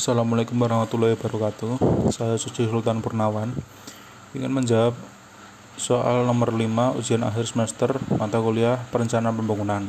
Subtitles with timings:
[0.00, 1.76] Assalamualaikum warahmatullahi wabarakatuh.
[2.08, 3.52] Saya Suci Sultan Purnawan.
[4.32, 4.96] Ingin menjawab
[5.76, 9.84] soal nomor 5 ujian akhir semester mata kuliah perencanaan pembangunan.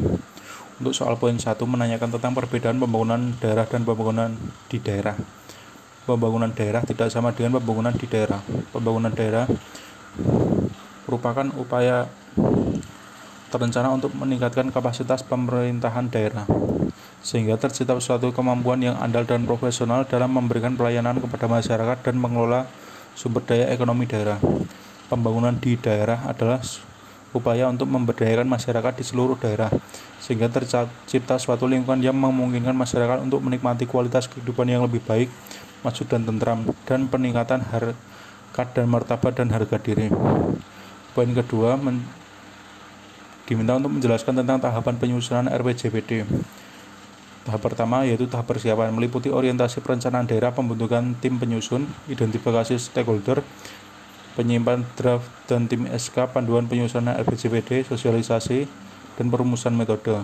[0.83, 4.35] Untuk soal poin 1 menanyakan tentang perbedaan pembangunan daerah dan pembangunan
[4.67, 5.15] di daerah.
[6.03, 8.43] Pembangunan daerah tidak sama dengan pembangunan di daerah.
[8.75, 9.47] Pembangunan daerah
[11.07, 12.11] merupakan upaya
[13.51, 16.47] terencana untuk meningkatkan kapasitas pemerintahan daerah
[17.21, 22.65] sehingga tercipta suatu kemampuan yang andal dan profesional dalam memberikan pelayanan kepada masyarakat dan mengelola
[23.13, 24.41] sumber daya ekonomi daerah.
[25.05, 26.63] Pembangunan di daerah adalah
[27.31, 29.71] upaya untuk memberdayakan masyarakat di seluruh daerah,
[30.19, 35.27] sehingga tercipta suatu lingkungan yang memungkinkan masyarakat untuk menikmati kualitas kehidupan yang lebih baik,
[35.83, 40.11] maju dan tentram, dan peningkatan harkat dan martabat dan harga diri.
[41.11, 41.75] Poin kedua,
[43.51, 46.23] diminta untuk menjelaskan tentang tahapan penyusunan RPJPD.
[47.43, 53.43] Tahap pertama yaitu tahap persiapan meliputi orientasi perencanaan daerah, pembentukan tim penyusun, identifikasi stakeholder,
[54.39, 58.71] penyimpan draft dan tim SK, panduan penyusunan RPJPD, sosialisasi,
[59.19, 60.23] dan perumusan metode.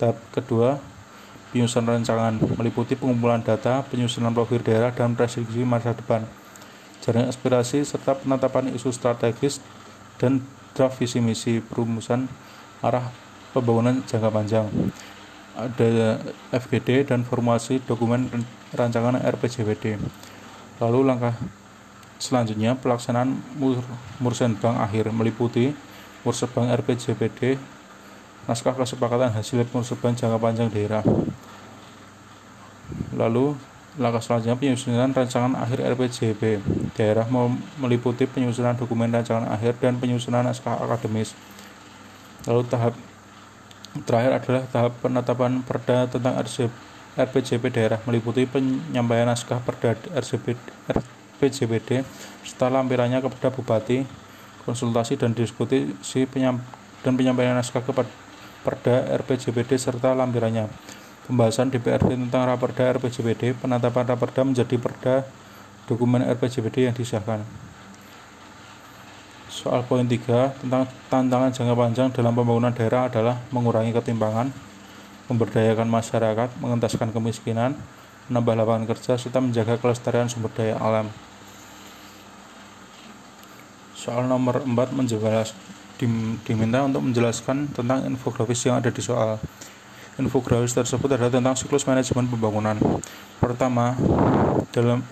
[0.00, 0.80] Tahap kedua,
[1.52, 6.24] penyusunan rancangan meliputi pengumpulan data, penyusunan profil daerah, dan prediksi masa depan,
[7.04, 9.60] jaring aspirasi, serta penetapan isu strategis
[10.16, 10.40] dan
[10.76, 12.28] draft visi misi perumusan
[12.84, 13.08] arah
[13.56, 14.68] pembangunan jangka panjang
[15.56, 16.20] ada
[16.52, 18.28] FGD dan formasi dokumen
[18.76, 19.96] rancangan RPJPD.
[20.84, 21.32] Lalu langkah
[22.20, 23.80] selanjutnya pelaksanaan mur
[24.20, 25.72] Mursenbang akhir meliputi
[26.26, 27.54] Mursebang RPJPD,
[28.50, 31.06] naskah kesepakatan hasil Mursebang jangka panjang daerah.
[33.14, 33.56] Lalu
[33.96, 36.60] langkah selanjutnya penyusunan rancangan akhir RPJP
[36.96, 37.24] daerah
[37.80, 41.32] meliputi penyusunan dokumen rancangan akhir dan penyusunan naskah akademis.
[42.46, 42.94] Lalu tahap
[44.04, 46.36] Terakhir adalah tahap penetapan perda tentang
[47.16, 49.96] RPJP daerah meliputi penyampaian naskah perda
[51.40, 52.04] RPJPD
[52.44, 54.04] serta lampirannya kepada bupati,
[54.68, 55.96] konsultasi dan diskusi
[56.28, 56.60] penyam,
[57.00, 58.10] dan penyampaian naskah kepada
[58.60, 60.68] perda RPJPD serta lampirannya.
[61.26, 65.26] Pembahasan DPRD tentang raperda RPJPD, penetapan raperda menjadi perda
[65.90, 67.42] dokumen RPJPD yang disahkan.
[69.50, 74.54] Soal poin 3 tentang tantangan jangka panjang dalam pembangunan daerah adalah mengurangi ketimpangan,
[75.26, 77.74] memberdayakan masyarakat, mengentaskan kemiskinan,
[78.30, 81.10] menambah lapangan kerja, serta menjaga kelestarian sumber daya alam.
[83.98, 85.58] Soal nomor 4 menjelas,
[86.46, 89.42] diminta untuk menjelaskan tentang infografis yang ada di soal.
[90.16, 92.80] Infografis tersebut adalah tentang siklus manajemen pembangunan.
[93.36, 93.92] Pertama,
[94.72, 95.04] dalam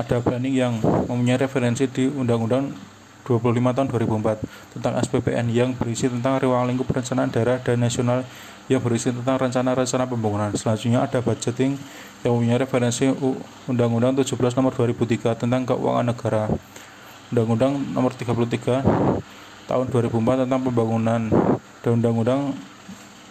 [0.00, 2.72] ada planning yang mempunyai referensi di Undang-Undang
[3.28, 8.24] 25 tahun 2004 tentang SPPN yang berisi tentang ruang lingkup perencanaan daerah dan nasional
[8.72, 10.50] yang berisi tentang rencana-rencana pembangunan.
[10.56, 11.76] Selanjutnya ada budgeting
[12.24, 13.12] yang punya referensi
[13.68, 16.48] Undang-Undang 17 nomor 2003 tentang keuangan negara.
[17.28, 18.80] Undang-Undang nomor 33
[19.68, 21.20] tahun 2004 tentang pembangunan
[21.84, 22.40] dan Undang-Undang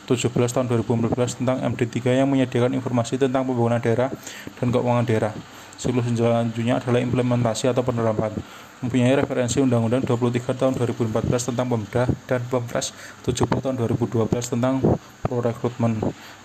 [0.10, 4.10] 17 tahun 2014 tentang MD3 yang menyediakan informasi tentang pembangunan daerah
[4.58, 5.34] dan keuangan daerah.
[5.80, 8.36] Siklus selanjutnya adalah implementasi atau penerapan.
[8.84, 12.92] Mempunyai referensi Undang-Undang 23 tahun 2014 tentang Pemda dan Pempres
[13.24, 14.84] 70 tahun 2012 tentang
[15.24, 16.00] pro rekrutmen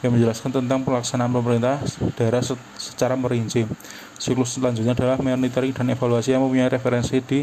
[0.07, 1.83] yang menjelaskan tentang pelaksanaan pemerintah
[2.15, 2.43] daerah
[2.79, 3.67] secara merinci.
[4.19, 7.43] Siklus selanjutnya adalah monitoring dan evaluasi yang mempunyai referensi di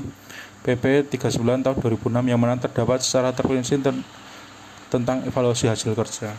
[0.61, 3.81] PP 39 tahun 2006 yang mana terdapat secara terperinci
[4.91, 6.35] tentang evaluasi hasil kerja.